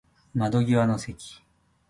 [0.33, 1.43] 窓際の席